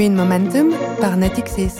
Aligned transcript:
Green 0.00 0.16
Momentum 0.16 0.72
par 0.98 1.18
Natixis. 1.18 1.76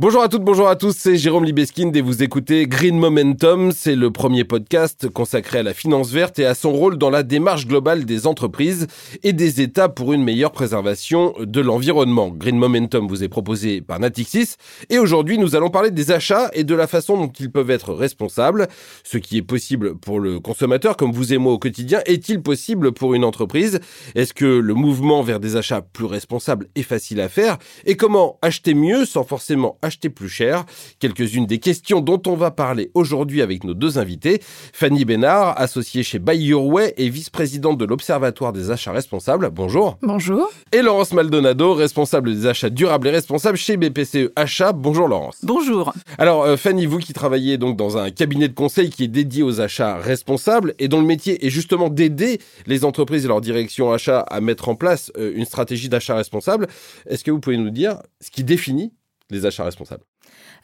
Bonjour 0.00 0.22
à 0.22 0.28
toutes, 0.28 0.44
bonjour 0.44 0.66
à 0.66 0.76
tous, 0.76 0.96
c'est 0.96 1.18
Jérôme 1.18 1.44
Libeskind 1.44 1.94
et 1.94 2.00
vous 2.00 2.22
écoutez 2.22 2.66
Green 2.66 2.98
Momentum. 2.98 3.70
C'est 3.70 3.94
le 3.94 4.10
premier 4.10 4.44
podcast 4.44 5.10
consacré 5.10 5.58
à 5.58 5.62
la 5.62 5.74
finance 5.74 6.10
verte 6.10 6.38
et 6.38 6.46
à 6.46 6.54
son 6.54 6.72
rôle 6.72 6.96
dans 6.96 7.10
la 7.10 7.22
démarche 7.22 7.66
globale 7.66 8.06
des 8.06 8.26
entreprises 8.26 8.86
et 9.22 9.34
des 9.34 9.60
États 9.60 9.90
pour 9.90 10.14
une 10.14 10.24
meilleure 10.24 10.52
préservation 10.52 11.34
de 11.38 11.60
l'environnement. 11.60 12.30
Green 12.30 12.56
Momentum 12.56 13.08
vous 13.08 13.22
est 13.22 13.28
proposé 13.28 13.82
par 13.82 14.00
Natixis 14.00 14.54
et 14.88 14.98
aujourd'hui 14.98 15.36
nous 15.36 15.54
allons 15.54 15.68
parler 15.68 15.90
des 15.90 16.12
achats 16.12 16.48
et 16.54 16.64
de 16.64 16.74
la 16.74 16.86
façon 16.86 17.18
dont 17.18 17.32
ils 17.38 17.52
peuvent 17.52 17.70
être 17.70 17.92
responsables. 17.92 18.68
Ce 19.04 19.18
qui 19.18 19.36
est 19.36 19.42
possible 19.42 19.98
pour 19.98 20.18
le 20.18 20.40
consommateur 20.40 20.96
comme 20.96 21.12
vous 21.12 21.34
et 21.34 21.38
moi 21.38 21.52
au 21.52 21.58
quotidien 21.58 22.00
est-il 22.06 22.40
possible 22.40 22.92
pour 22.92 23.12
une 23.12 23.22
entreprise? 23.22 23.80
Est-ce 24.14 24.32
que 24.32 24.46
le 24.46 24.72
mouvement 24.72 25.22
vers 25.22 25.40
des 25.40 25.56
achats 25.56 25.82
plus 25.82 26.06
responsables 26.06 26.68
est 26.74 26.84
facile 26.84 27.20
à 27.20 27.28
faire? 27.28 27.58
Et 27.84 27.98
comment 27.98 28.38
acheter 28.40 28.72
mieux 28.72 29.04
sans 29.04 29.24
forcément 29.24 29.76
acheter 29.82 29.89
acheter 29.90 30.08
plus 30.08 30.28
cher 30.28 30.64
Quelques-unes 31.00 31.46
des 31.46 31.58
questions 31.58 32.00
dont 32.00 32.22
on 32.28 32.36
va 32.36 32.52
parler 32.52 32.92
aujourd'hui 32.94 33.42
avec 33.42 33.64
nos 33.64 33.74
deux 33.74 33.98
invités. 33.98 34.40
Fanny 34.72 35.04
Bénard, 35.04 35.60
associée 35.60 36.04
chez 36.04 36.20
Buy 36.20 36.36
Your 36.36 36.64
Way 36.66 36.94
et 36.96 37.08
vice-présidente 37.08 37.76
de 37.76 37.84
l'Observatoire 37.84 38.52
des 38.52 38.70
achats 38.70 38.92
responsables. 38.92 39.50
Bonjour. 39.50 39.98
Bonjour. 40.02 40.48
Et 40.70 40.82
Laurence 40.82 41.12
Maldonado, 41.12 41.74
responsable 41.74 42.32
des 42.32 42.46
achats 42.46 42.70
durables 42.70 43.08
et 43.08 43.10
responsables 43.10 43.58
chez 43.58 43.76
BPCE 43.76 44.30
Achats. 44.36 44.72
Bonjour 44.72 45.08
Laurence. 45.08 45.38
Bonjour. 45.42 45.92
Alors 46.18 46.44
euh, 46.44 46.56
Fanny, 46.56 46.86
vous 46.86 46.98
qui 46.98 47.12
travaillez 47.12 47.58
donc 47.58 47.76
dans 47.76 47.98
un 47.98 48.10
cabinet 48.10 48.46
de 48.46 48.54
conseil 48.54 48.90
qui 48.90 49.02
est 49.04 49.08
dédié 49.08 49.42
aux 49.42 49.60
achats 49.60 49.96
responsables 49.96 50.74
et 50.78 50.86
dont 50.86 51.00
le 51.00 51.06
métier 51.06 51.44
est 51.44 51.50
justement 51.50 51.88
d'aider 51.88 52.38
les 52.66 52.84
entreprises 52.84 53.24
et 53.24 53.28
leur 53.28 53.40
direction 53.40 53.92
achat 53.92 54.20
à 54.20 54.40
mettre 54.40 54.68
en 54.68 54.76
place 54.76 55.10
euh, 55.18 55.32
une 55.34 55.44
stratégie 55.44 55.88
d'achat 55.88 56.14
responsable, 56.14 56.68
est-ce 57.08 57.24
que 57.24 57.32
vous 57.32 57.40
pouvez 57.40 57.56
nous 57.56 57.70
dire 57.70 57.98
ce 58.20 58.30
qui 58.30 58.44
définit 58.44 58.92
les 59.30 59.46
achats 59.46 59.64
responsables 59.64 60.04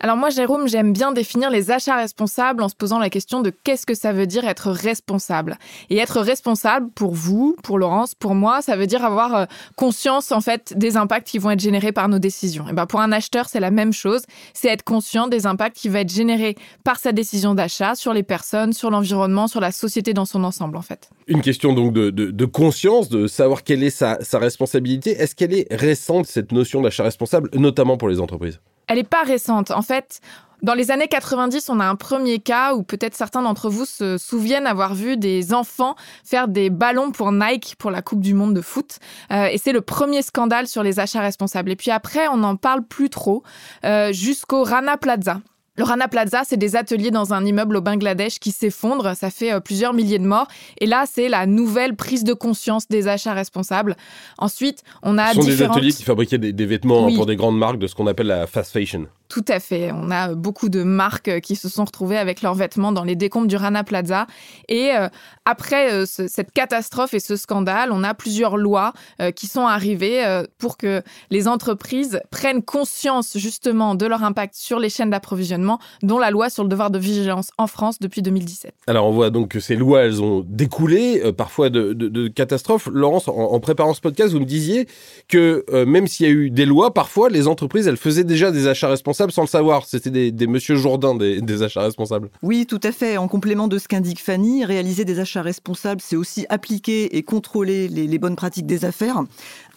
alors 0.01 0.17
moi, 0.17 0.31
Jérôme, 0.31 0.69
j'aime 0.69 0.93
bien 0.93 1.13
définir 1.13 1.51
les 1.51 1.71
achats 1.71 1.97
responsables 1.97 2.63
en 2.63 2.69
se 2.69 2.75
posant 2.75 2.99
la 2.99 3.09
question 3.09 3.41
de 3.41 3.51
qu'est-ce 3.51 3.87
que 3.87 3.95
ça 3.95 4.13
veut 4.13 4.27
dire 4.27 4.47
être 4.47 4.71
responsable. 4.71 5.59
Et 5.91 5.97
être 5.99 6.21
responsable, 6.21 6.91
pour 6.91 7.15
vous, 7.15 7.57
pour 7.63 7.79
Laurence, 7.79 8.15
pour 8.15 8.35
moi, 8.35 8.61
ça 8.61 8.77
veut 8.77 8.87
dire 8.87 9.05
avoir 9.05 9.35
euh, 9.35 9.45
conscience 9.75 10.33
en 10.33 10.41
fait 10.41 10.75
des 10.77 10.97
impacts 10.97 11.27
qui 11.27 11.39
vont 11.39 11.51
être 11.51 11.61
générés 11.61 11.93
par 11.93 12.09
nos 12.09 12.19
décisions. 12.19 12.69
Et 12.69 12.73
ben 12.73 12.87
pour 12.87 13.01
un 13.01 13.11
acheteur, 13.13 13.49
c'est 13.49 13.61
la 13.61 13.71
même 13.71 13.93
chose. 13.93 14.23
C'est 14.53 14.69
être 14.69 14.83
conscient 14.83 15.29
des 15.29 15.47
impacts 15.47 15.77
qui 15.77 15.89
vont 15.89 15.99
être 15.99 16.13
générés 16.13 16.57
par 16.85 16.99
sa 16.99 17.13
décision 17.13 17.55
d'achat 17.55 17.95
sur 17.95 18.13
les 18.13 18.23
personnes, 18.23 18.73
sur 18.73 18.91
l'environnement, 18.91 19.49
sur 19.49 19.61
la 19.61 19.73
société 19.73 20.13
dans 20.13 20.27
son 20.27 20.45
ensemble 20.45 20.77
en 20.77 20.83
fait. 20.83 21.11
Une 21.27 21.41
question 21.41 21.73
donc 21.73 21.93
de, 21.93 22.45
conscience, 22.45 23.09
de 23.09 23.27
savoir 23.27 23.65
quelle 23.65 23.83
est 23.83 23.91
sa, 23.91 24.19
sa 24.21 24.39
responsabilité. 24.39 25.13
Est-ce 25.13 25.35
qu'elle 25.35 25.55
est 25.55 25.67
récente 25.71 26.27
cette 26.27 26.53
notion 26.53 26.83
d'achat 26.83 27.03
responsable, 27.03 27.51
notamment 27.55 27.97
pour 27.97 28.09
les 28.09 28.21
entreprises? 28.21 28.61
Elle 28.87 28.99
n'est 28.99 29.05
pas 29.05 29.23
récente. 29.23 29.71
En 29.71 29.83
fait, 29.83 30.21
dans 30.63 30.75
les 30.75 30.91
années 30.91 31.09
90, 31.09 31.69
on 31.69 31.81
a 31.81 31.85
un 31.85 31.97
premier 31.97 32.39
cas 32.39 32.75
où 32.75 32.83
peut-être 32.83 33.15
certains 33.15 33.43
d'entre 33.43 33.69
vous 33.69 33.85
se 33.85 34.19
souviennent 34.19 34.67
avoir 34.67 34.95
vu 34.95 35.17
des 35.17 35.53
enfants 35.53 35.97
faire 36.25 36.49
des 36.49 36.71
ballons 36.71 37.13
pour 37.13 37.31
Nike 37.33 37.77
pour 37.79 37.91
la 37.91 38.03
Coupe 38.03 38.21
du 38.21 38.35
Monde 38.35 38.55
de 38.55 38.61
foot. 38.61 38.99
Euh, 39.33 39.47
et 39.47 39.59
c'est 39.59 39.73
le 39.73 39.83
premier 39.83 40.23
scandale 40.23 40.67
sur 40.67 40.83
les 40.83 40.99
achats 40.99 41.21
responsables. 41.21 41.71
Et 41.71 41.77
puis 41.77 41.91
après, 41.91 42.29
on 42.29 42.39
n'en 42.39 42.57
parle 42.57 42.83
plus 42.83 43.11
trop 43.11 43.43
euh, 43.85 44.13
jusqu'au 44.13 44.63
Rana 44.63 44.97
Plaza. 44.97 45.41
Le 45.77 45.85
Rana 45.85 46.09
Plaza, 46.09 46.43
c'est 46.45 46.57
des 46.57 46.75
ateliers 46.75 47.11
dans 47.11 47.35
un 47.35 47.45
immeuble 47.45 47.77
au 47.77 47.81
Bangladesh 47.81 48.39
qui 48.39 48.51
s'effondrent. 48.51 49.15
Ça 49.15 49.31
fait 49.31 49.53
euh, 49.53 49.61
plusieurs 49.61 49.93
milliers 49.93 50.19
de 50.19 50.27
morts. 50.27 50.49
Et 50.81 50.87
là, 50.87 51.05
c'est 51.11 51.29
la 51.29 51.47
nouvelle 51.47 51.95
prise 51.95 52.25
de 52.25 52.33
conscience 52.33 52.89
des 52.89 53.09
achats 53.09 53.35
responsables. 53.35 53.97
Ensuite, 54.39 54.83
on 55.03 55.19
a 55.19 55.35
Ce 55.35 55.41
sont 55.41 55.47
des 55.47 55.63
ateliers 55.63 55.93
qui 55.93 56.03
fabriquaient 56.03 56.39
des, 56.39 56.67
vêtements 56.67 57.13
pour 57.15 57.27
des 57.27 57.37
grandes 57.37 57.59
marques 57.59 57.79
de 57.79 57.87
ce 57.87 57.95
qu'on 57.95 58.07
appelle 58.07 58.29
la 58.29 58.47
fast 58.47 58.73
fashion. 58.73 59.07
Tout 59.29 59.45
à 59.49 59.59
fait. 59.59 59.91
On 59.93 60.11
a 60.11 60.35
beaucoup 60.35 60.69
de 60.69 60.83
marques 60.85 61.41
qui 61.41 61.57
se 61.57 61.69
sont 61.69 61.85
retrouvées 61.85 62.17
avec 62.17 62.43
leurs 62.43 62.55
vêtements 62.55 62.93
dans 62.93 63.03
les 63.03 63.17
décombres 63.17 63.49
du 63.49 63.57
Rana 63.57 63.83
Plaza. 63.83 64.27
Et 64.69 64.93
euh, 64.93 65.09
après 65.45 65.93
euh, 65.93 66.05
cette 66.07 66.53
catastrophe 66.53 67.13
et 67.13 67.21
ce 67.21 67.35
scandale, 67.35 67.91
on 67.93 68.05
a 68.05 68.15
plusieurs 68.15 68.57
lois 68.57 68.93
euh, 69.21 69.33
qui 69.33 69.49
sont 69.49 69.67
arrivées 69.67 70.23
pour 70.59 70.77
que 70.77 71.03
les 71.31 71.49
entreprises 71.49 72.21
prennent 72.31 72.63
conscience 72.63 73.37
justement 73.37 73.95
de 73.95 74.07
leur 74.07 74.23
impact 74.23 74.55
sur 74.55 74.79
les 74.79 74.89
chaînes 74.89 75.11
d'approvisionnement, 75.11 75.79
dont 76.03 76.19
la 76.19 76.31
loi 76.31 76.49
sur 76.49 76.63
le 76.63 76.69
devoir 76.69 76.91
de 76.91 76.99
vigilance 76.99 77.51
en 77.59 77.67
France 77.67 77.99
depuis 77.99 78.23
2017. 78.23 78.73
Alors 78.87 79.07
on 79.07 79.13
voit 79.13 79.31
donc 79.31 79.49
que 79.49 79.61
ces 79.61 79.77
lois, 79.77 80.03
elles 80.03 80.23
ont 80.23 80.45
découlé 80.47 81.33
parfois 81.37 81.71
de, 81.71 82.29
catastrophes. 82.29 82.89
Laurence, 82.93 83.29
en, 83.29 83.59
préparant 83.61 83.95
ce 83.95 84.01
podcast, 84.01 84.33
vous 84.33 84.41
me 84.41 84.45
disiez 84.45 84.87
que 85.29 85.65
même 85.85 86.07
s'il 86.07 86.27
y 86.27 86.29
a 86.29 86.33
eu 86.33 86.51
des 86.51 86.67
lois, 86.67 86.95
parfois 86.95 87.29
les 87.29 87.49
entreprises, 87.49 87.89
elles 87.89 87.97
faisaient 87.97 88.25
déjà 88.25 88.51
des 88.51 88.69
achats 88.69 88.89
responsables 88.89 89.16
sans 89.17 89.43
le 89.43 89.49
savoir. 89.49 89.85
C'était 89.87 90.31
des, 90.31 90.47
Monsieur 90.47 90.77
Jourdain 90.77 91.15
des, 91.15 91.63
achats 91.63 91.83
responsables. 91.83 92.31
Oui, 92.43 92.67
tout 92.67 92.81
à 92.83 92.93
fait. 92.93 93.17
En 93.17 93.29
complément 93.29 93.69
de 93.69 93.79
ce 93.79 93.89
qu'indique 93.89 94.21
Fanny, 94.21 94.65
réaliser 94.65 95.05
des 95.05 95.21
achats 95.21 95.43
responsables, 95.43 96.01
c'est 96.01 96.17
aussi 96.17 96.47
appliquer 96.49 97.17
et 97.17 97.23
contrôler 97.23 97.89
les 97.89 98.19
bonnes 98.19 98.37
pratiques 98.37 98.67
des 98.67 98.85
affaires. 98.85 99.23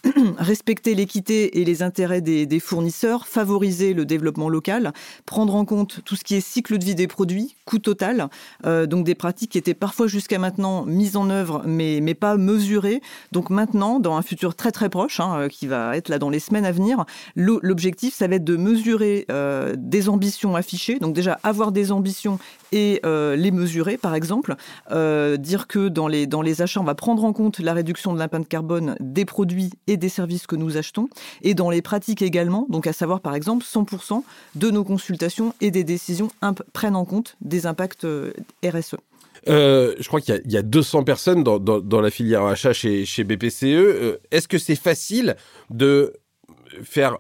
respecter 0.38 0.96
l'équité 0.96 1.60
et 1.60 1.66
les 1.66 1.84
intérêts 1.84 2.22
des, 2.22 2.60
fournisseurs, 2.60 3.28
favoriser 3.28 3.94
le 3.94 4.06
développement 4.06 4.50
local, 4.50 4.94
prendre 5.26 5.56
en 5.56 5.66
compte 5.66 6.02
tout 6.06 6.16
ce 6.16 6.24
qui 6.24 6.36
est 6.36 6.42
cycle 6.42 6.78
de 6.78 6.86
vie 6.86 6.96
des 6.96 7.08
produits, 7.08 7.56
coût 7.66 7.80
total, 7.80 8.30
euh, 8.66 8.86
donc 8.86 9.06
des 9.06 9.16
pratiques 9.16 9.52
qui 9.52 9.58
étaient 9.58 9.74
parfois 9.74 10.08
jusqu'à 10.08 10.40
maintenant 10.40 10.86
mises 10.86 11.16
en 11.16 11.30
œuvre 11.30 11.64
mais, 11.66 12.00
pas 12.14 12.38
mesurées. 12.38 13.02
Donc 13.32 13.50
maintenant, 13.50 14.00
dans 14.00 14.16
un 14.16 14.22
futur 14.22 14.56
très 14.56 14.72
très 14.72 14.90
proche, 14.90 15.20
hein, 15.20 15.42
euh, 15.42 15.48
qui 15.48 15.68
va 15.68 15.96
être 15.96 16.10
là 16.10 16.20
dans 16.20 16.30
les 16.30 16.40
semaines 16.40 16.66
à 16.66 16.72
venir, 16.72 17.06
l'objectif, 17.36 18.14
ça 18.14 18.28
va 18.28 18.36
être 18.36 18.44
de 18.44 18.58
mesurer 18.58 19.26
euh, 19.32 19.76
des 19.78 20.10
ambitions 20.10 20.56
affichées. 20.56 21.00
Donc 21.00 21.14
déjà, 21.14 21.40
avoir 21.44 21.72
des 21.72 21.92
ambitions 21.92 22.40
et 22.72 23.02
les 23.04 23.52
mesurer, 23.52 23.98
par 23.98 24.14
exemple. 24.14 24.56
dire 24.90 25.68
que 25.68 25.88
dans 25.88 26.08
les, 26.08 26.28
dans 26.28 26.42
les 26.42 26.62
achats, 26.62 26.80
on 26.80 26.84
va 26.84 26.94
prendre 26.94 27.24
en 27.24 27.34
compte 27.34 27.60
la 27.60 27.74
réduction 27.74 28.14
de 28.14 28.20
l'impact 28.20 28.48
carbone 28.48 28.96
des 29.00 29.26
produits 29.26 29.72
et 29.90 29.98
des 29.98 30.10
services 30.10 30.48
que 30.48 30.56
nous 30.56 30.78
achetons, 30.78 31.10
et 31.42 31.54
dans 31.54 31.70
les 31.70 31.82
pratiques 31.82 32.22
également, 32.22 32.66
donc 32.70 32.88
à 32.88 32.94
savoir 32.94 33.20
par 33.20 33.36
exemple 33.36 33.66
100% 33.66 34.24
de 34.56 34.72
nos 34.72 34.84
consultations 34.84 35.54
et 35.62 35.72
des 35.72 35.84
décisions 35.84 36.30
prennent 36.74 36.96
en 36.96 37.06
compte 37.06 37.36
des 37.42 37.66
impacts 37.66 38.06
euh, 38.06 38.32
RSE. 38.64 38.96
Euh, 39.48 39.96
je 40.00 40.08
crois 40.08 40.22
qu'il 40.22 40.42
y, 40.46 40.58
a 40.58 40.62
200 40.62 41.04
personnes 41.04 41.44
dans, 41.44 42.02
la 42.02 42.12
filière 42.12 42.44
achat 42.44 42.74
chez, 42.74 43.24
BPCE. 43.24 43.64
Euh, 43.64 44.18
est-ce 44.32 44.48
que 44.48 44.58
c'est 44.58 44.76
facile 44.76 45.36
de 45.70 46.14
faire 46.84 47.18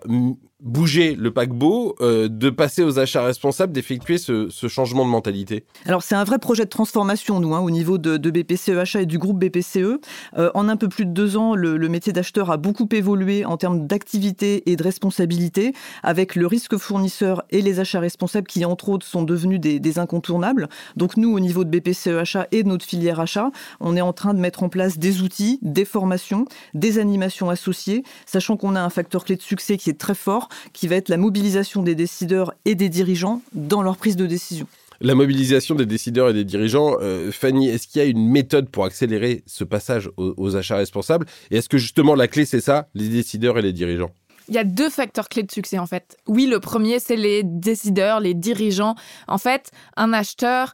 bouger 0.62 1.16
le 1.16 1.32
paquebot, 1.32 1.96
euh, 2.02 2.28
de 2.28 2.50
passer 2.50 2.84
aux 2.84 3.00
achats 3.00 3.24
responsables, 3.24 3.72
d'effectuer 3.72 4.18
ce, 4.18 4.50
changement 4.68 5.06
de 5.06 5.10
mentalité 5.10 5.64
Alors 5.86 6.04
c'est 6.04 6.16
un 6.16 6.24
vrai 6.24 6.38
projet 6.38 6.66
de 6.66 6.70
transformation, 6.70 7.40
nous, 7.40 7.56
hein, 7.56 7.60
au 7.60 7.70
niveau 7.72 7.98
de, 7.98 8.18
BPCE 8.18 8.78
Achat 8.78 9.02
et 9.02 9.06
du 9.06 9.18
groupe 9.18 9.40
BPCE. 9.40 10.00
Euh, 10.38 10.52
en 10.54 10.68
un 10.68 10.76
peu 10.76 10.90
plus 10.90 11.06
de 11.06 11.12
deux 11.12 11.38
ans, 11.38 11.56
le, 11.56 11.90
métier 11.90 12.14
d'acheteur 12.14 12.52
a 12.52 12.58
beaucoup 12.58 12.88
évolué 12.92 13.46
en 13.46 13.58
termes 13.58 13.88
d'activité 13.88 14.70
et 14.70 14.76
de 14.76 14.84
responsabilité, 14.84 15.74
avec 16.04 16.36
le 16.36 16.46
risque 16.46 16.78
fournisseur 16.78 17.44
et 17.50 17.62
les 17.62 17.80
achats 17.80 18.00
responsables 18.00 18.48
qui, 18.48 18.64
entre 18.66 18.90
autres, 18.90 19.06
sont 19.06 19.24
devenus 19.24 19.60
des, 19.60 19.80
des 19.80 19.98
incontournables. 19.98 20.70
Donc 20.98 21.18
nous, 21.18 21.34
au 21.34 21.40
niveau 21.40 21.64
de 21.64 21.70
BPCE 21.70 22.10
et 22.52 22.64
de 22.64 22.68
notre 22.68 22.86
filière 22.86 23.20
achat, 23.20 23.50
on 23.80 23.96
est 23.96 24.02
en 24.02 24.14
train 24.14 24.34
de 24.34 24.40
mettre 24.40 24.62
en 24.62 24.70
place 24.70 25.00
des 25.00 25.22
outils, 25.22 25.60
des 25.62 25.86
formations, 25.86 26.46
des 26.74 27.00
animations 27.00 27.50
associées, 27.50 28.04
sachant 28.26 28.58
qu'on 28.58 28.76
a 28.76 28.82
un 28.82 28.90
facteur 28.90 29.24
clé 29.24 29.36
de 29.36 29.42
succès 29.42 29.78
qui 29.78 29.90
est 29.90 30.00
très 30.00 30.16
fort, 30.16 30.49
qui 30.74 30.88
va 30.88 30.96
être 30.96 31.10
la 31.10 31.18
mobilisation 31.18 31.84
des 31.84 31.96
décideurs 31.96 32.54
et 32.66 32.76
des 32.76 32.90
dirigeants 32.90 33.42
dans 33.54 33.82
leur 33.82 33.98
prise 33.98 34.16
de 34.16 34.26
décision. 34.26 34.68
La 35.02 35.16
mobilisation 35.16 35.76
des 35.76 35.86
décideurs 35.86 36.30
et 36.30 36.34
des 36.34 36.44
dirigeants, 36.44 36.98
euh, 37.00 37.32
Fanny, 37.32 37.70
est-ce 37.70 37.88
qu'il 37.88 38.02
y 38.02 38.06
a 38.06 38.08
une 38.08 38.30
méthode 38.30 38.70
pour 38.70 38.84
accélérer 38.84 39.44
ce 39.46 39.64
passage 39.64 40.10
aux, 40.18 40.56
achats 40.58 40.76
responsables? 40.76 41.26
Et 41.52 41.58
est-ce 41.58 41.70
que 41.70 41.78
justement 41.78 42.16
la 42.16 42.28
clé, 42.28 42.44
c'est 42.44 42.60
ça, 42.60 42.90
les 42.96 43.08
décideurs 43.08 43.58
et 43.58 43.62
les 43.62 43.72
dirigeants? 43.72 44.12
Il 44.50 44.56
y 44.56 44.58
a 44.58 44.66
deux 44.66 44.90
facteurs 44.90 45.30
clés 45.30 45.44
de 45.44 45.52
succès 45.52 45.80
en 45.80 45.86
fait. 45.86 46.18
Oui, 46.28 46.48
le 46.48 46.60
premier, 46.60 47.00
c'est 47.00 47.16
les 47.16 47.44
décideurs, 47.44 48.20
les 48.20 48.34
dirigeants. 48.34 48.96
En 49.30 49.38
fait, 49.38 49.72
un 49.96 50.12
acheteur, 50.12 50.74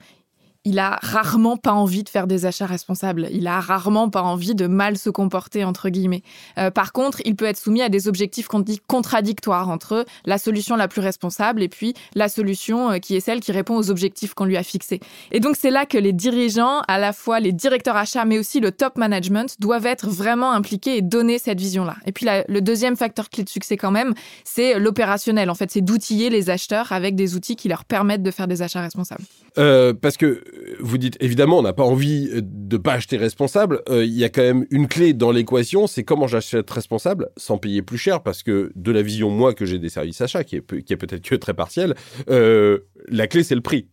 il 0.65 0.79
a 0.79 0.99
rarement 1.01 1.57
pas 1.57 1.71
envie 1.71 2.03
de 2.03 2.09
faire 2.09 2.27
des 2.27 2.45
achats 2.45 2.65
responsables. 2.65 3.27
Il 3.31 3.47
a 3.47 3.59
rarement 3.59 4.09
pas 4.09 4.23
envie 4.23 4.55
de 4.55 4.67
mal 4.67 4.97
se 4.97 5.09
comporter 5.09 5.63
entre 5.63 5.89
guillemets. 5.89 6.23
Euh, 6.57 6.71
par 6.71 6.91
contre, 6.91 7.21
il 7.23 7.35
peut 7.35 7.45
être 7.45 7.57
soumis 7.57 7.81
à 7.81 7.89
des 7.89 8.07
objectifs 8.07 8.47
qu'on 8.47 8.59
dit 8.59 8.81
contradictoires 8.87 9.69
entre 9.69 10.05
la 10.25 10.37
solution 10.37 10.75
la 10.75 10.87
plus 10.87 11.01
responsable 11.01 11.61
et 11.61 11.69
puis 11.69 11.93
la 12.15 12.29
solution 12.29 12.91
euh, 12.91 12.97
qui 12.97 13.15
est 13.15 13.19
celle 13.19 13.39
qui 13.39 13.51
répond 13.51 13.77
aux 13.77 13.91
objectifs 13.91 14.33
qu'on 14.33 14.45
lui 14.45 14.57
a 14.57 14.63
fixés. 14.63 14.99
Et 15.31 15.39
donc 15.39 15.55
c'est 15.57 15.71
là 15.71 15.85
que 15.85 15.97
les 15.97 16.13
dirigeants, 16.13 16.81
à 16.87 16.97
la 16.97 17.13
fois 17.13 17.39
les 17.39 17.51
directeurs 17.51 17.95
achats 17.95 18.25
mais 18.25 18.39
aussi 18.39 18.59
le 18.59 18.71
top 18.71 18.97
management 18.97 19.55
doivent 19.59 19.85
être 19.85 20.09
vraiment 20.09 20.51
impliqués 20.51 20.97
et 20.97 21.01
donner 21.01 21.37
cette 21.37 21.59
vision-là. 21.59 21.95
Et 22.05 22.11
puis 22.11 22.25
le 22.47 22.59
deuxième 22.59 22.95
facteur 22.95 23.29
clé 23.29 23.43
de 23.43 23.49
succès 23.49 23.77
quand 23.77 23.91
même, 23.91 24.13
c'est 24.43 24.79
l'opérationnel. 24.79 25.49
En 25.49 25.55
fait, 25.55 25.69
c'est 25.69 25.81
d'outiller 25.81 26.29
les 26.29 26.49
acheteurs 26.49 26.91
avec 26.91 27.15
des 27.15 27.35
outils 27.35 27.55
qui 27.55 27.69
leur 27.69 27.85
permettent 27.85 28.23
de 28.23 28.31
faire 28.31 28.47
des 28.47 28.61
achats 28.61 28.81
responsables. 28.81 29.23
Euh, 29.57 29.93
parce 29.93 30.17
que 30.17 30.43
vous 30.79 30.97
dites 30.97 31.17
évidemment, 31.19 31.59
on 31.59 31.61
n'a 31.61 31.73
pas 31.73 31.83
envie 31.83 32.29
de 32.33 32.77
pas 32.77 32.93
acheter 32.93 33.17
responsable, 33.17 33.81
euh, 33.89 34.05
il 34.05 34.13
y 34.13 34.23
a 34.23 34.29
quand 34.29 34.41
même 34.41 34.65
une 34.69 34.87
clé 34.87 35.13
dans 35.13 35.31
l'équation, 35.31 35.87
c'est 35.87 36.03
comment 36.03 36.27
j'achète 36.27 36.69
responsable 36.69 37.29
sans 37.37 37.57
payer 37.57 37.81
plus 37.81 37.97
cher, 37.97 38.23
parce 38.23 38.43
que 38.43 38.71
de 38.75 38.91
la 38.91 39.01
vision, 39.01 39.29
moi, 39.29 39.53
que 39.53 39.65
j'ai 39.65 39.79
des 39.79 39.89
services 39.89 40.21
achats, 40.21 40.43
qui 40.43 40.57
est, 40.57 40.83
qui 40.83 40.93
est 40.93 40.97
peut-être 40.97 41.23
que 41.23 41.35
très 41.35 41.53
partielle, 41.53 41.95
euh, 42.29 42.79
la 43.07 43.27
clé, 43.27 43.43
c'est 43.43 43.55
le 43.55 43.61
prix. 43.61 43.89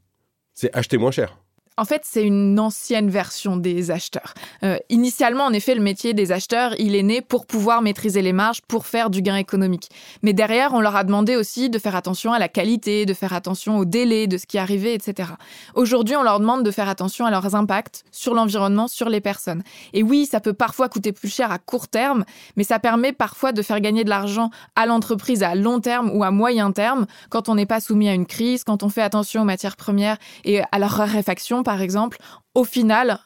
C'est 0.54 0.74
acheter 0.76 0.98
moins 0.98 1.10
cher. 1.10 1.41
En 1.78 1.86
fait, 1.86 2.02
c'est 2.04 2.22
une 2.22 2.60
ancienne 2.60 3.08
version 3.08 3.56
des 3.56 3.90
acheteurs. 3.90 4.34
Euh, 4.62 4.76
initialement, 4.90 5.44
en 5.44 5.54
effet, 5.54 5.74
le 5.74 5.80
métier 5.80 6.12
des 6.12 6.30
acheteurs, 6.30 6.74
il 6.78 6.94
est 6.94 7.02
né 7.02 7.22
pour 7.22 7.46
pouvoir 7.46 7.80
maîtriser 7.80 8.20
les 8.20 8.34
marges, 8.34 8.60
pour 8.60 8.84
faire 8.84 9.08
du 9.08 9.22
gain 9.22 9.36
économique. 9.36 9.88
Mais 10.22 10.34
derrière, 10.34 10.74
on 10.74 10.82
leur 10.82 10.96
a 10.96 11.02
demandé 11.02 11.34
aussi 11.34 11.70
de 11.70 11.78
faire 11.78 11.96
attention 11.96 12.34
à 12.34 12.38
la 12.38 12.48
qualité, 12.48 13.06
de 13.06 13.14
faire 13.14 13.32
attention 13.32 13.78
au 13.78 13.86
délai 13.86 14.26
de 14.26 14.36
ce 14.36 14.44
qui 14.44 14.58
arrivait, 14.58 14.94
etc. 14.94 15.30
Aujourd'hui, 15.74 16.14
on 16.14 16.22
leur 16.22 16.40
demande 16.40 16.62
de 16.62 16.70
faire 16.70 16.90
attention 16.90 17.24
à 17.24 17.30
leurs 17.30 17.54
impacts 17.54 18.04
sur 18.10 18.34
l'environnement, 18.34 18.86
sur 18.86 19.08
les 19.08 19.22
personnes. 19.22 19.62
Et 19.94 20.02
oui, 20.02 20.26
ça 20.26 20.40
peut 20.40 20.52
parfois 20.52 20.90
coûter 20.90 21.12
plus 21.12 21.32
cher 21.32 21.50
à 21.50 21.58
court 21.58 21.88
terme, 21.88 22.26
mais 22.56 22.64
ça 22.64 22.80
permet 22.80 23.14
parfois 23.14 23.52
de 23.52 23.62
faire 23.62 23.80
gagner 23.80 24.04
de 24.04 24.10
l'argent 24.10 24.50
à 24.76 24.84
l'entreprise 24.84 25.42
à 25.42 25.54
long 25.54 25.80
terme 25.80 26.10
ou 26.12 26.22
à 26.22 26.30
moyen 26.30 26.70
terme 26.70 27.06
quand 27.30 27.48
on 27.48 27.54
n'est 27.54 27.64
pas 27.64 27.80
soumis 27.80 28.10
à 28.10 28.14
une 28.14 28.26
crise, 28.26 28.62
quand 28.62 28.82
on 28.82 28.90
fait 28.90 29.00
attention 29.00 29.40
aux 29.40 29.46
matières 29.46 29.76
premières 29.76 30.18
et 30.44 30.60
à 30.70 30.78
leur 30.78 30.90
raréfaction 30.90 31.61
par 31.62 31.80
exemple, 31.80 32.18
au 32.54 32.64
final, 32.64 33.18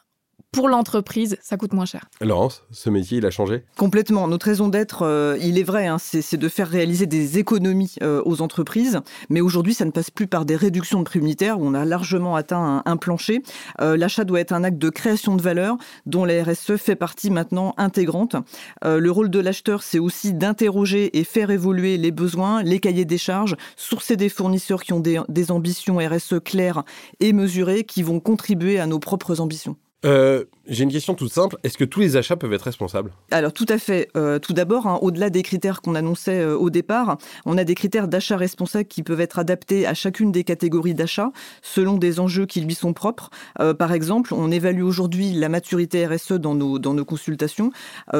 pour 0.57 0.69
l'entreprise, 0.69 1.37
ça 1.41 1.55
coûte 1.55 1.73
moins 1.73 1.85
cher. 1.85 2.05
Laurence, 2.19 2.63
ce 2.71 2.89
métier, 2.89 3.19
il 3.19 3.25
a 3.25 3.29
changé? 3.29 3.63
Complètement. 3.77 4.27
Notre 4.27 4.47
raison 4.47 4.69
d'être, 4.69 5.03
euh, 5.03 5.37
il 5.39 5.59
est 5.59 5.63
vrai, 5.63 5.85
hein, 5.85 5.97
c'est 5.99 6.35
de 6.35 6.49
faire 6.49 6.67
réaliser 6.67 7.05
des 7.05 7.37
économies 7.37 7.93
euh, 8.01 8.23
aux 8.25 8.41
entreprises. 8.41 9.01
Mais 9.29 9.41
aujourd'hui, 9.41 9.75
ça 9.75 9.85
ne 9.85 9.91
passe 9.91 10.09
plus 10.09 10.25
par 10.25 10.45
des 10.45 10.55
réductions 10.55 10.99
de 10.99 11.03
prix 11.03 11.19
unitaires 11.19 11.59
où 11.59 11.67
on 11.67 11.75
a 11.75 11.85
largement 11.85 12.35
atteint 12.35 12.81
un, 12.83 12.97
plancher. 12.97 13.43
Euh, 13.81 13.97
l'achat 13.97 14.23
doit 14.23 14.39
être 14.39 14.51
un 14.51 14.63
acte 14.63 14.79
de 14.79 14.89
création 14.89 15.35
de 15.35 15.43
valeur 15.43 15.77
dont 16.07 16.25
la 16.25 16.43
RSE 16.43 16.77
fait 16.77 16.95
partie 16.95 17.29
maintenant 17.29 17.75
intégrante. 17.77 18.35
le 18.83 19.09
rôle 19.11 19.29
de 19.29 19.39
l'acheteur, 19.39 19.83
c'est 19.83 19.99
aussi 19.99 20.33
d'interroger 20.33 21.19
et 21.19 21.23
faire 21.23 21.51
évoluer 21.51 21.97
les 21.97 22.11
besoins, 22.11 22.63
les 22.63 22.79
cahiers 22.79 23.05
des 23.05 23.19
charges, 23.19 23.55
sourcer 23.75 24.15
des 24.15 24.29
fournisseurs 24.29 24.81
qui 24.81 24.93
ont 24.93 24.99
des, 24.99 25.21
des 25.29 25.51
ambitions 25.51 25.97
RSE 25.97 26.39
claires 26.43 26.83
et 27.19 27.33
mesurées 27.33 27.83
qui 27.83 28.01
vont 28.01 28.19
contribuer 28.19 28.79
à 28.79 28.87
nos 28.87 28.99
propres 28.99 29.39
ambitions. 29.39 29.75
Euh, 30.05 30.45
j'ai 30.67 30.83
une 30.83 30.91
question 30.91 31.15
toute 31.15 31.31
simple. 31.31 31.57
Est-ce 31.63 31.77
que 31.77 31.83
tous 31.83 32.01
les 32.01 32.17
achats 32.17 32.35
peuvent 32.35 32.53
être 32.53 32.63
responsables? 32.63 33.11
Alors 33.31 33.51
tout 33.51 33.65
à 33.67 33.79
fait. 33.79 34.09
Euh, 34.15 34.37
tout 34.37 34.53
d'abord, 34.53 34.85
hein, 34.85 34.99
au-delà 35.01 35.29
des 35.29 35.41
critères 35.41 35.81
qu'on 35.81 35.95
annonçait 35.95 36.41
euh, 36.41 36.55
au 36.55 36.69
départ, 36.69 37.17
on 37.45 37.57
a 37.57 37.63
des 37.63 37.73
critères 37.73 38.07
d'achat 38.07 38.37
responsable 38.37 38.85
qui 38.85 39.01
peuvent 39.01 39.21
être 39.21 39.39
adaptés 39.39 39.87
à 39.87 39.95
chacune 39.95 40.31
des 40.31 40.43
catégories 40.43 40.93
d'achat 40.93 41.31
selon 41.63 41.97
des 41.97 42.19
enjeux 42.19 42.45
qui 42.45 42.61
lui 42.61 42.75
sont 42.75 42.93
propres. 42.93 43.29
par 43.79 43.91
exemple, 43.91 44.33
on 44.33 44.51
évalue 44.51 44.83
aujourd'hui 44.83 45.33
la 45.33 45.49
maturité 45.49 46.05
RSE 46.05 46.33
dans 46.33 46.53
nos, 46.53 46.79
dans 46.79 46.93
nos 46.93 47.05
consultations 47.05 47.71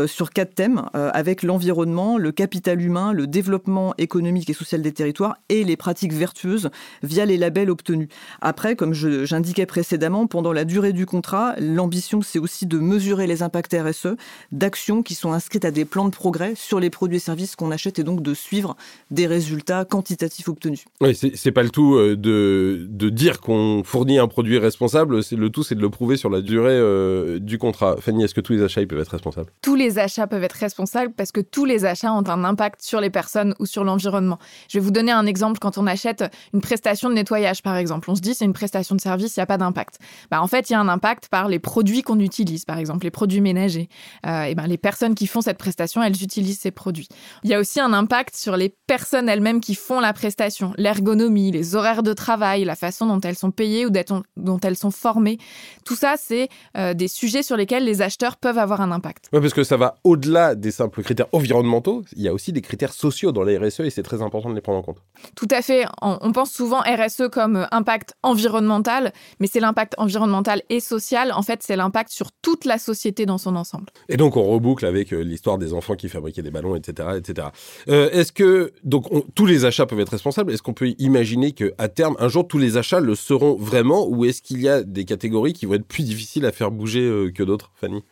sur 0.06 0.32
quatre 0.32 0.56
thèmes, 0.56 0.84
avec 0.94 1.44
l'environnement, 1.44 2.18
le 2.18 2.32
capital 2.32 2.82
humain, 2.82 3.14
le 3.14 3.28
développement 3.28 3.94
économique 3.98 4.50
et 4.50 4.54
social 4.54 4.82
des 4.82 4.92
territoires 4.92 5.38
et 5.50 5.64
les 5.64 5.78
pratiques 5.78 6.14
vertueuses 6.14 6.70
via 7.04 7.26
les 7.26 7.38
labels 7.38 7.70
obtenus. 7.70 8.10
Après, 8.42 8.76
comme 8.76 8.94
j'indiquais 8.94 9.66
précédemment, 9.66 10.28
pendant 10.28 10.54
la 10.54 10.66
durée 10.66 10.94
du 10.94 11.06
contrat, 11.06 11.56
l'ambition, 11.68 12.22
c'est 12.22 12.40
aussi 12.40 12.66
de 12.66 12.80
mesurer 12.80 13.28
les 13.28 13.44
impacts 13.44 13.76
RSE 13.76 14.16
d'actions 14.52 15.04
qui 15.04 15.16
sont 15.16 15.32
inscrites 15.32 15.66
à 15.66 15.72
des 15.72 15.86
plans 15.86 16.06
de 16.06 16.14
progrès 16.14 16.54
sur 16.56 16.80
les 16.80 16.90
produits 16.90 17.18
et 17.18 17.20
services 17.20 17.56
qu'on 17.56 17.72
achète 17.72 18.00
et 18.00 18.04
donc 18.04 18.22
de 18.22 18.34
suivre 18.34 18.76
des 19.12 19.28
résultats 19.28 19.86
quantitatifs 19.86 20.48
obtenus. 20.48 20.86
Oui, 21.02 21.16
c'est 21.16 21.52
pas 21.52 21.64
le 21.64 21.70
tout 21.70 21.96
euh, 21.96 22.16
de, 22.16 22.88
de 22.90 23.10
dire 23.10 23.42
qu'on 23.42 23.84
fournit 23.84 24.20
un 24.20 24.28
produit 24.28 24.58
responsable, 24.58 25.20
le 25.32 25.50
tout 25.50 25.64
c'est 25.64 25.76
de 25.76 25.82
le 25.82 25.90
prouver 25.90 26.18
sur 26.18 26.30
la 26.30 26.42
durée 26.42 26.72
euh, 26.72 27.40
du 27.40 27.58
contrat. 27.58 27.98
Fanny, 28.00 28.24
est-ce 28.24 28.34
que 28.34 28.42
tous 28.42 28.54
les 28.54 28.64
achats 28.64 28.82
ils 28.82 28.88
peuvent 28.88 29.00
être 29.00 29.12
responsables? 29.12 29.52
Tous 29.62 29.76
les 29.76 30.00
achats 30.00 30.28
peuvent 30.28 30.44
être 30.44 30.54
responsables 30.54 31.14
parce 31.14 31.32
que 31.32 31.42
tous 31.42 31.66
les 31.66 31.86
achats 31.86 32.14
ont 32.14 32.28
un 32.28 32.44
impact 32.44 32.82
sur 32.82 33.02
les 33.02 33.10
personnes 33.10 33.56
ou 33.60 33.66
sur 33.66 33.84
l'environnement. 33.84 34.40
Je 34.70 34.80
vais 34.80 34.84
vous 34.84 34.92
donner 34.92 35.12
un 35.12 35.26
exemple 35.26 35.60
quand 35.60 35.78
on 35.78 35.88
achète 35.88 36.24
une 36.54 36.62
prestation 36.62 37.10
de 37.10 37.16
nettoyage 37.16 37.62
par 37.62 37.76
exemple. 37.76 38.10
On 38.10 38.16
se 38.16 38.22
dit 38.22 38.34
c'est 38.34 38.46
une 38.46 38.54
prestation 38.54 38.96
de 38.96 39.02
service, 39.02 39.36
il 39.36 39.40
n'y 39.40 39.44
a 39.44 39.48
pas 39.48 39.58
d'impact. 39.58 40.00
Bah, 40.32 40.42
en 40.42 40.48
fait, 40.48 40.70
il 40.70 40.74
y 40.74 40.76
a 40.76 40.80
un 40.80 40.88
impact 40.88 41.30
par 41.30 41.48
les 41.48 41.57
les 41.58 41.60
produits 41.60 42.04
qu'on 42.04 42.20
utilise, 42.20 42.66
par 42.66 42.78
exemple 42.78 43.04
les 43.04 43.10
produits 43.10 43.42
ménagers, 43.42 43.90
euh, 44.28 44.44
et 44.44 44.54
ben 44.54 44.68
les 44.68 44.78
personnes 44.78 45.16
qui 45.16 45.26
font 45.26 45.42
cette 45.42 45.58
prestation, 45.58 46.04
elles 46.04 46.22
utilisent 46.22 46.60
ces 46.60 46.70
produits. 46.70 47.08
Il 47.44 47.50
y 47.50 47.56
a 47.56 47.60
aussi 47.60 47.80
un 47.80 47.94
impact 47.94 48.36
sur 48.36 48.58
les 48.58 48.70
personnes 48.86 49.28
elles-mêmes 49.28 49.60
qui 49.60 49.74
font 49.74 50.00
la 50.00 50.14
prestation, 50.14 50.72
l'ergonomie, 50.78 51.50
les 51.52 51.76
horaires 51.76 52.04
de 52.04 52.14
travail, 52.14 52.64
la 52.64 52.76
façon 52.76 53.08
dont 53.08 53.20
elles 53.22 53.36
sont 53.36 53.50
payées 53.50 53.88
ou 53.88 53.90
dont 54.36 54.60
elles 54.60 54.78
sont 54.78 54.92
formées. 54.92 55.40
Tout 55.84 55.96
ça, 55.96 56.14
c'est 56.16 56.50
euh, 56.78 56.94
des 56.94 57.08
sujets 57.08 57.42
sur 57.42 57.58
lesquels 57.58 57.86
les 57.86 58.04
acheteurs 58.04 58.38
peuvent 58.38 58.60
avoir 58.60 58.82
un 58.82 58.92
impact. 58.92 59.30
Oui, 59.34 59.42
parce 59.42 59.56
que 59.56 59.64
ça 59.64 59.78
va 59.78 59.96
au-delà 60.04 60.54
des 60.54 60.70
simples 60.70 61.02
critères 61.02 61.28
environnementaux. 61.32 62.04
Il 62.16 62.22
y 62.22 62.28
a 62.28 62.34
aussi 62.34 62.52
des 62.52 62.62
critères 62.62 62.94
sociaux 62.94 63.32
dans 63.32 63.44
la 63.44 63.60
RSE 63.60 63.80
et 63.80 63.90
c'est 63.90 64.04
très 64.04 64.22
important 64.22 64.52
de 64.52 64.56
les 64.56 64.62
prendre 64.62 64.78
en 64.78 64.84
compte. 64.84 65.02
Tout 65.36 65.48
à 65.50 65.64
fait. 65.64 65.86
On 66.04 66.32
pense 66.34 66.52
souvent 66.52 66.82
RSE 66.82 67.30
comme 67.32 67.68
impact 67.72 68.14
environnemental, 68.22 69.12
mais 69.40 69.48
c'est 69.48 69.60
l'impact 69.60 69.96
environnemental 69.98 70.62
et 70.70 70.80
social 70.80 71.32
en 71.32 71.42
fait, 71.48 71.64
c'est 71.64 71.76
l'impact 71.76 72.12
sur 72.12 72.32
toute 72.42 72.66
la 72.66 72.78
société 72.78 73.26
dans 73.26 73.38
son 73.38 73.56
ensemble. 73.56 73.88
Et 74.10 74.18
donc, 74.18 74.38
on 74.38 74.44
reboucle 74.44 74.86
avec 74.86 75.14
euh, 75.14 75.22
l'histoire 75.22 75.58
des 75.58 75.74
enfants 75.74 75.96
qui 75.96 76.10
fabriquaient 76.10 76.44
des 76.44 76.52
ballons, 76.52 76.76
etc. 76.76 77.10
etc. 77.18 77.48
Euh, 77.90 78.10
est-ce 78.12 78.32
que, 78.32 78.74
donc, 78.84 79.06
tous 79.34 79.46
les 79.46 79.66
achats 79.66 79.86
peuvent 79.86 80.00
être 80.00 80.10
responsables 80.10 80.52
Est-ce 80.52 80.62
qu'on 80.62 80.74
peut 80.74 80.94
imaginer 81.00 81.54
qu'à 81.54 81.88
terme, 81.88 82.16
un 82.20 82.28
jour, 82.28 82.48
tous 82.48 82.60
les 82.60 82.78
achats 82.78 83.00
le 83.00 83.16
seront 83.16 83.56
vraiment 83.56 84.08
Ou 84.08 84.26
est-ce 84.26 84.42
qu'il 84.42 84.62
y 84.62 84.70
a 84.70 84.84
des 84.84 85.06
catégories 85.06 85.54
qui 85.54 85.66
vont 85.66 85.74
être 85.74 85.88
plus 85.88 86.04
difficiles 86.04 86.46
à 86.46 86.52
faire 86.52 86.72
bouger 86.72 87.02
euh, 87.02 87.32
que 87.32 87.44
d'autres, 87.44 87.72
Fanny? 87.76 88.04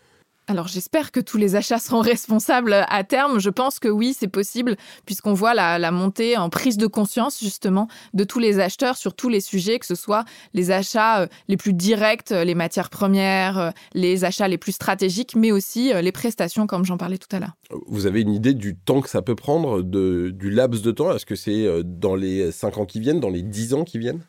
Alors 0.47 0.67
j'espère 0.67 1.11
que 1.11 1.19
tous 1.19 1.37
les 1.37 1.55
achats 1.55 1.79
seront 1.79 2.01
responsables 2.01 2.85
à 2.87 3.03
terme. 3.03 3.39
Je 3.39 3.49
pense 3.49 3.79
que 3.79 3.87
oui, 3.87 4.15
c'est 4.17 4.27
possible, 4.27 4.75
puisqu'on 5.05 5.33
voit 5.33 5.53
la, 5.53 5.91
montée 5.91 6.37
en 6.37 6.49
prise 6.49 6.77
de 6.77 6.87
conscience 6.87 7.39
justement 7.39 7.87
de 8.13 8.23
tous 8.23 8.39
les 8.39 8.59
acheteurs 8.59 8.97
sur 8.97 9.13
tous 9.13 9.29
les 9.29 9.39
sujets, 9.39 9.79
que 9.79 9.85
ce 9.85 9.95
soit 9.95 10.25
les 10.53 10.71
achats 10.71 11.21
euh, 11.21 11.27
les 11.47 11.57
plus 11.57 11.73
directs, 11.73 12.31
euh, 12.31 12.43
les 12.43 12.55
matières 12.55 12.89
premières, 12.89 13.57
euh, 13.57 13.69
les 13.93 14.25
achats 14.25 14.47
les 14.47 14.57
plus 14.57 14.73
stratégiques, 14.73 15.35
mais 15.35 15.51
aussi 15.51 15.93
les 15.93 16.11
prestations, 16.11 16.67
comme 16.67 16.85
j'en 16.85 16.97
parlais 16.97 17.17
tout 17.17 17.33
à 17.35 17.39
l'heure. 17.39 17.55
Vous 17.87 18.05
avez 18.05 18.21
une 18.21 18.33
idée 18.33 18.53
du 18.53 18.75
temps 18.75 19.01
que 19.01 19.09
ça 19.09 19.21
peut 19.21 19.35
prendre, 19.35 19.81
du 19.81 20.49
laps 20.49 20.81
de 20.81 20.91
temps? 20.91 21.13
Est-ce 21.13 21.25
que 21.25 21.35
c'est 21.35 21.83
dans 21.83 22.15
les 22.15 22.51
5 22.51 22.77
ans 22.77 22.85
qui 22.85 22.99
viennent, 22.99 23.19
dans 23.19 23.29
les 23.29 23.41
10 23.41 23.73
ans 23.73 23.83
qui 23.83 23.99
viennent? 23.99 24.21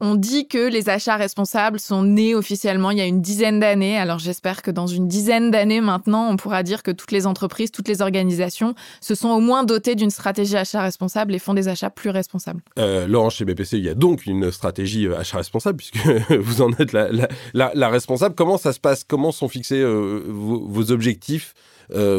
On 0.00 0.16
dit 0.16 0.48
que 0.48 0.68
les 0.68 0.88
achats 0.88 1.16
responsables 1.16 1.78
sont 1.78 2.02
nés 2.02 2.34
officiellement 2.34 2.90
il 2.90 2.98
y 2.98 3.00
a 3.00 3.06
une 3.06 3.20
dizaine 3.20 3.60
d'années. 3.60 3.96
Alors 3.96 4.18
j'espère 4.18 4.62
que 4.62 4.70
dans 4.70 4.86
une 4.86 5.06
dizaine 5.06 5.50
d'années 5.50 5.80
maintenant, 5.80 6.28
on 6.28 6.36
pourra 6.36 6.62
dire 6.62 6.82
que 6.82 6.90
toutes 6.90 7.12
les 7.12 7.26
entreprises, 7.26 7.70
toutes 7.70 7.88
les 7.88 8.02
organisations 8.02 8.74
se 9.00 9.14
sont 9.14 9.28
au 9.28 9.40
moins 9.40 9.64
dotées 9.64 9.94
d'une 9.94 10.10
stratégie 10.10 10.56
achat 10.56 10.82
responsable 10.82 11.34
et 11.34 11.38
font 11.38 11.54
des 11.54 11.68
achats 11.68 11.90
plus 11.90 12.10
responsables. 12.10 12.62
Euh, 12.78 13.06
Laurent, 13.06 13.30
chez 13.30 13.44
BPC, 13.44 13.78
il 13.78 13.84
y 13.84 13.88
a 13.88 13.94
donc 13.94 14.26
une 14.26 14.50
stratégie 14.50 15.06
euh, 15.06 15.18
achat 15.18 15.38
responsable 15.38 15.78
puisque 15.78 15.96
vous 16.32 16.60
en 16.60 16.72
êtes 16.72 16.92
la, 16.92 17.88
responsable. 17.88 18.34
Comment 18.34 18.58
ça 18.58 18.72
se 18.72 18.80
passe? 18.80 19.04
Comment 19.04 19.32
sont 19.32 19.48
fixés 19.48 19.80
euh, 19.80 20.24
vos, 20.26 20.90
objectifs 20.90 21.54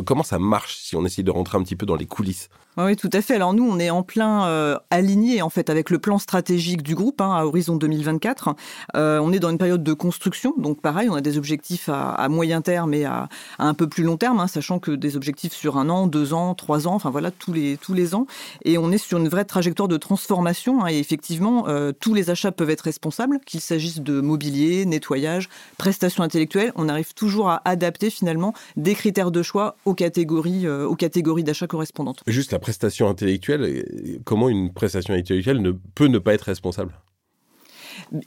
Comment 0.06 0.24
ça 0.24 0.40
marche 0.40 0.78
si 0.78 0.96
on 0.96 1.06
essaye 1.06 1.24
de 1.24 1.32
rentrer 1.32 1.58
un 1.58 1.64
petit 1.64 1.76
peu 1.76 1.86
dans 1.86 1.96
les 1.96 2.06
coulisses? 2.06 2.50
Oui, 2.78 2.98
tout 2.98 3.10
à 3.14 3.22
fait. 3.22 3.36
Alors 3.36 3.54
nous, 3.54 3.64
on 3.64 3.80
est 3.80 3.90
en 3.90 4.04
plein 4.04 4.48
euh, 4.48 4.78
aligné 4.92 5.42
en 5.42 5.50
fait 5.50 5.70
avec 5.70 5.90
le 5.90 5.98
plan 5.98 6.20
stratégique 6.20 6.84
du 6.84 6.94
groupe 6.94 7.22
hein, 7.22 7.34
à 7.34 7.46
horizon 7.46 7.78
2024. 7.78 8.54
Euh, 8.98 9.20
on 9.20 9.32
est 9.32 9.40
dans 9.40 9.50
une 9.50 9.58
période 9.58 9.82
de 9.82 9.94
construction, 9.94 10.54
donc 10.58 10.82
pareil, 10.82 11.08
on 11.10 11.16
a 11.16 11.22
des 11.22 11.38
objectifs 11.38 11.88
à, 11.88 12.28
moyen 12.28 12.62
terme 12.62 12.94
et 12.94 13.06
à, 13.06 13.30
un 13.60 13.74
peu 13.74 13.88
plus 13.88 14.04
long 14.04 14.18
terme, 14.18 14.42
hein, 14.42 14.48
sachant 14.48 14.80
que 14.80 14.92
des 14.92 15.16
objectifs 15.16 15.54
sur 15.54 15.78
un 15.78 15.88
an, 15.88 16.06
deux 16.06 16.34
ans, 16.34 16.54
trois 16.54 16.86
ans, 16.86 16.96
enfin 16.96 17.10
voilà, 17.12 17.32
tous 17.32 17.54
les 17.54 17.78
tous 17.78 17.94
les 17.94 18.14
ans. 18.14 18.28
Et 18.66 18.78
on 18.78 18.92
est 18.92 18.98
sur 18.98 19.20
une 19.20 19.30
vraie 19.30 19.46
trajectoire 19.46 19.88
de 19.88 19.98
transformation. 19.98 20.84
Hein, 20.84 20.90
et 20.90 21.00
effectivement, 21.00 21.70
euh, 21.70 21.94
tous 21.98 22.14
les 22.14 22.30
achats 22.30 22.52
peuvent 22.52 22.70
être 22.70 22.82
responsables, 22.82 23.40
qu'il 23.46 23.62
s'agisse 23.62 24.02
de 24.02 24.20
mobilier, 24.20 24.86
nettoyage, 24.86 25.48
prestations 25.78 26.24
intellectuelles. 26.24 26.74
On 26.76 26.90
arrive 26.90 27.14
toujours 27.14 27.48
à 27.48 27.62
adapter 27.64 28.10
finalement 28.10 28.54
des 28.76 28.96
critères 28.96 29.32
de 29.32 29.42
choix 29.42 29.55
aux 29.86 29.94
catégories 29.94 30.68
aux 30.68 30.96
catégories 30.96 31.44
d'achat 31.44 31.68
correspondantes. 31.68 32.22
Juste 32.28 32.54
prestation 32.60 33.10
intellectuelle, 33.10 34.22
comment 34.24 34.50
une 34.50 34.74
prestation 34.74 35.14
intellectuelle 35.14 35.62
ne 35.62 35.72
peut 35.72 36.08
ne 36.08 36.20
pas 36.20 36.34
être 36.34 36.44
responsable? 36.44 36.94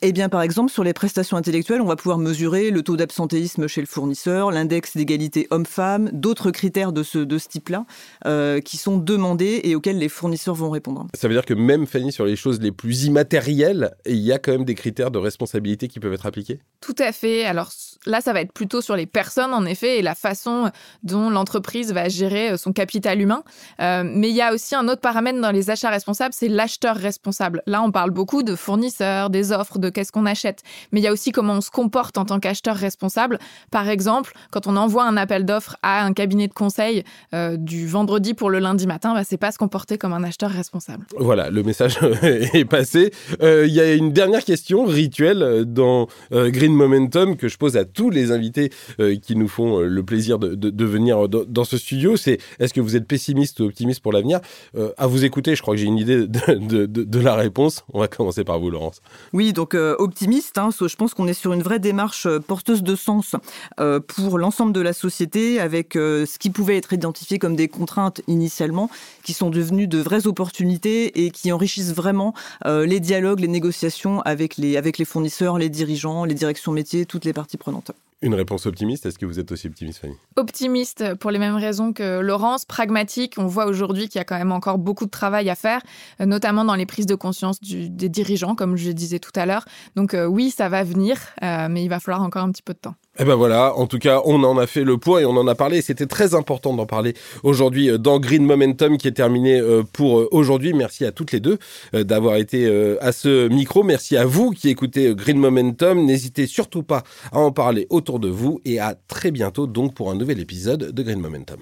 Eh 0.03 0.13
bien, 0.13 0.29
par 0.29 0.43
exemple, 0.43 0.71
sur 0.71 0.85
les 0.85 0.93
prestations 0.93 1.37
intellectuelles, 1.37 1.81
on 1.81 1.87
va 1.87 1.97
pouvoir 1.97 2.19
mesurer 2.19 2.71
le 2.71 2.83
taux 2.83 2.97
d'absentéisme 2.97 3.67
chez 3.67 3.81
le 3.81 3.87
fournisseur, 3.87 4.51
l'index 4.51 4.97
d'égalité 4.97 5.47
homme-femme, 5.51 6.11
d'autres 6.13 6.51
critères 6.51 6.93
de 6.93 7.03
ce, 7.03 7.19
de 7.19 7.39
ce 7.39 7.49
type-là 7.49 7.85
euh, 8.27 8.61
qui 8.61 8.77
sont 8.77 8.99
demandés 8.99 9.61
et 9.65 9.75
auxquels 9.75 9.99
les 9.99 10.09
fournisseurs 10.09 10.55
vont 10.55 10.71
répondre. 10.71 11.07
Ça 11.15 11.29
veut 11.29 11.35
dire 11.35 11.45
que 11.45 11.55
même, 11.55 11.87
Fanny, 11.87 12.13
sur 12.13 12.25
les 12.25 12.37
choses 12.37 12.61
les 12.61 12.73
plus 12.73 13.05
immatérielles, 13.05 13.95
il 14.07 14.17
y 14.17 14.33
a 14.33 14.39
quand 14.39 14.53
même 14.53 14.65
des 14.65 14.75
critères 14.75 15.11
de 15.11 15.19
responsabilité 15.19 15.89
qui 15.89 16.01
peuvent 16.01 16.13
être 16.13 16.27
appliqués? 16.27 16.61
Tout 16.81 16.97
à 16.99 17.13
fait. 17.13 17.45
Alors 17.45 17.71
là, 18.07 18.21
ça 18.21 18.33
va 18.33 18.41
être 18.41 18.53
plutôt 18.53 18.81
sur 18.81 18.97
les 18.97 19.07
personnes, 19.07 19.53
en 19.53 19.65
effet, 19.65 19.99
et 19.99 20.03
la 20.03 20.15
façon 20.15 20.71
dont 21.03 21.31
l'entreprise 21.31 21.93
va 21.93 22.09
gérer 22.09 22.51
euh, 22.51 22.57
son 22.57 22.73
capital 22.73 23.21
humain. 23.21 23.43
Euh, 23.81 24.03
mais 24.05 24.31
il 24.31 24.37
y 24.37 24.43
a 24.43 24.53
aussi 24.53 24.75
un 24.75 24.89
autre 24.89 25.01
paramètre 25.01 25.41
dans 25.41 25.51
les 25.51 25.71
achats 25.71 25.91
responsables, 25.91 26.35
c'est 26.35 26.49
l'acheteur 26.49 26.97
responsable. 26.97 27.63
Là, 27.67 27.83
on 27.83 27.91
parle 27.91 28.11
beaucoup 28.11 28.43
de 28.43 28.55
fournisseurs, 28.55 29.31
des 29.31 29.53
d'offres, 29.59 29.79
de 29.79 29.91
qu'est-ce 29.91 30.13
qu'on 30.13 30.27
achète. 30.27 30.63
Mais 30.93 31.01
il 31.01 31.05
y 31.05 31.07
a 31.07 31.13
aussi 31.13 31.33
comment 31.33 31.55
on 31.55 31.61
se 31.61 31.71
comporte 31.71 32.19
en 32.19 32.25
tant 32.25 32.39
qu'acheteur 32.41 32.77
responsable. 32.77 33.39
Par 33.71 33.89
exemple, 33.89 34.33
quand 34.51 34.67
on 34.67 34.77
envoie 34.77 35.05
un 35.05 35.17
appel 35.17 35.45
d'offres 35.45 35.77
à 35.83 36.05
un 36.05 36.13
cabinet 36.13 36.49
de 36.49 36.53
conseil 36.53 37.05
euh, 37.35 37.57
du 37.57 37.87
vendredi 37.87 38.35
pour 38.35 38.51
le 38.51 38.59
lundi 38.59 38.87
matin, 38.87 39.15
bah, 39.15 39.25
c'est 39.25 39.37
pas 39.37 39.51
se 39.53 39.59
comporter 39.59 39.99
comme 39.99 40.13
un 40.13 40.23
acheteur 40.25 40.51
responsable. 40.51 41.07
Voilà, 41.19 41.51
le 41.51 41.63
message 41.63 41.99
est 42.23 42.65
passé. 42.65 43.13
Euh, 43.43 43.67
Il 43.67 43.75
y 43.75 43.81
a 43.81 43.95
une 43.95 44.13
dernière 44.13 44.45
question 44.45 44.85
rituelle 44.85 45.65
dans 45.67 46.07
euh, 46.33 46.51
Green 46.51 46.73
Momentum 46.75 47.37
que 47.37 47.49
je 47.49 47.59
pose 47.59 47.77
à 47.77 47.85
tous 47.85 48.11
les 48.11 48.31
invités 48.33 48.71
euh, 49.01 49.17
qui 49.17 49.37
nous 49.37 49.49
font 49.49 49.81
le 49.81 50.03
plaisir 50.03 50.39
de, 50.39 50.55
de- 50.55 50.71
de 50.71 50.85
venir 50.85 51.29
dans, 51.29 51.43
dans 51.47 51.65
ce 51.65 51.77
studio. 51.77 52.17
C'est 52.17 52.39
est-ce 52.61 52.73
que 52.75 52.81
vous 52.81 52.95
êtes 52.97 53.07
pessimiste 53.07 53.61
ou 53.61 53.65
optimiste 53.65 54.01
pour 54.01 54.13
l'avenir? 54.13 54.41
Euh, 54.77 54.91
À 54.99 55.07
vous 55.07 55.25
écouter, 55.25 55.55
je 55.57 55.63
crois 55.63 55.75
que 55.75 55.81
j'ai 55.81 55.87
une 55.87 55.99
idée 55.99 56.27
de, 56.27 56.55
de- 56.55 56.87
de- 56.87 57.05
de 57.05 57.21
la 57.21 57.35
réponse. 57.35 57.85
On 57.93 58.01
va 58.01 58.09
commencer 58.09 58.45
par 58.45 58.59
vous, 58.61 58.71
Laurence. 58.71 59.01
Oui, 59.33 59.48
donc 59.53 59.75
euh, 59.75 59.95
optimiste. 59.99 60.59
hein, 60.59 60.71
je 60.71 60.97
pense 60.97 61.15
qu'on 61.15 61.27
est 61.27 61.35
sur 61.35 61.53
une 61.53 61.63
vraie 61.63 61.79
démarche 61.79 62.27
euh, 62.27 62.39
porteuse 62.41 62.83
de 62.83 62.97
sens 62.97 63.37
euh, 63.81 64.01
pour 64.01 64.39
l'ensemble 64.39 64.73
de 64.73 64.81
la 64.81 64.93
société, 64.93 65.61
avec 65.61 65.95
ce 65.95 66.39
qui 66.39 66.51
pouvait 66.51 66.77
être 66.77 66.93
identifié 66.93 67.39
comme 67.39 67.57
des 67.57 67.69
contraintes 67.69 68.21
initialement, 68.27 68.91
qui 69.23 69.33
sont 69.33 69.51
devenues 69.51 69.87
de 69.87 69.99
vraies 69.99 70.27
opportunités 70.27 71.25
et 71.25 71.31
qui 71.31 71.53
enrichissent 71.53 71.93
vraiment 71.93 72.35
les 72.65 73.01
dialogues, 73.01 73.41
les 73.41 73.49
négociations 73.49 74.21
avec 74.23 74.57
les, 74.57 74.77
avec 74.77 74.99
les 74.99 75.05
fournisseurs, 75.05 75.59
les 75.59 75.69
dirigeants, 75.69 76.25
les 76.25 76.35
directions 76.35 76.73
métiers, 76.73 77.07
toutes 77.07 77.25
les 77.25 77.33
parties 77.33 77.57
prenantes. 77.57 77.93
Une 78.21 78.35
réponse 78.35 78.67
optimiste. 78.67 79.07
Est-ce 79.07 79.19
que 79.19 79.27
vous 79.27 79.39
êtes 79.39 79.53
aussi 79.53 79.69
optimiste, 79.69 80.01
Fanny? 80.01 80.15
Optimiste 80.35 81.15
pour 81.15 81.31
les 81.31 81.39
mêmes 81.39 81.55
raisons 81.55 81.93
que 81.93 82.19
Laurence, 82.19 82.65
pragmatique. 82.65 83.35
On 83.39 83.47
voit 83.47 83.67
aujourd'hui 83.67 84.09
qu'il 84.09 84.19
y 84.19 84.21
a 84.21 84.25
quand 84.25 84.39
même 84.39 84.51
encore 84.51 84.79
beaucoup 84.79 85.05
de 85.05 85.11
travail 85.11 85.49
à 85.51 85.55
faire, 85.55 85.83
euh, 86.21 86.27
notamment 86.27 86.65
dans 86.65 86.75
les 86.75 86.87
prises 86.87 87.07
de 87.07 87.15
conscience 87.15 87.61
des 87.61 88.09
dirigeants, 88.09 88.57
comme 88.57 88.77
je 88.77 88.91
disais 88.91 89.21
tout 89.21 89.31
à 89.37 89.47
l'heure. 89.47 89.65
Donc 89.95 90.15
euh, 90.15 90.27
oui, 90.27 90.51
ça 90.51 90.69
va 90.69 90.83
venir, 90.83 91.17
euh, 91.45 91.69
mais 91.71 91.85
il 91.85 91.89
va 91.89 92.01
falloir 92.01 92.23
encore 92.23 92.43
un 92.43 92.51
petit 92.51 92.63
peu 92.63 92.75
de 92.75 92.79
temps. 92.79 92.97
Eh 93.21 93.25
ben 93.25 93.35
voilà, 93.35 93.75
en 93.77 93.89
tout 93.89 93.99
cas, 93.99 94.23
on 94.27 94.45
en 94.45 94.59
a 94.59 94.69
fait 94.69 94.85
le 94.85 94.97
point 94.97 95.19
et 95.19 95.25
on 95.25 95.37
en 95.37 95.49
a 95.49 95.57
parlé. 95.57 95.83
C'était 95.83 96.07
très 96.07 96.37
important 96.37 96.73
d'en 96.75 96.87
parler 96.87 97.15
aujourd'hui 97.43 97.91
euh, 97.91 97.99
dans 97.99 98.21
Green 98.21 98.45
Momentum 98.45 98.97
qui 98.97 99.09
est 99.09 99.13
terminé 99.13 99.59
euh, 99.59 99.83
pour 99.93 100.21
euh, 100.21 100.29
aujourd'hui. 100.31 100.73
Merci 100.73 101.05
à 101.05 101.11
toutes 101.11 101.33
les 101.33 101.41
deux 101.41 101.59
d'avoir 101.93 102.37
été 102.37 102.69
à 103.01 103.13
ce 103.13 103.49
micro. 103.49 103.83
Merci 103.83 104.17
à 104.17 104.25
vous 104.25 104.51
qui 104.51 104.69
écoutez 104.69 105.15
Green 105.15 105.39
Momentum. 105.39 106.05
N'hésitez 106.05 106.47
surtout 106.47 106.83
pas 106.83 107.03
à 107.33 107.39
en 107.39 107.51
parler 107.51 107.87
autour 107.91 108.21
de 108.21 108.29
vous 108.29 108.61
et 108.65 108.79
à 108.79 108.95
très 109.09 109.31
bientôt 109.31 109.67
donc 109.67 109.95
pour 109.95 110.11
un 110.11 110.15
nouvel 110.15 110.39
épisode 110.41 110.93
de 110.93 111.03
Green 111.03 111.21
Momentum. 111.21 111.59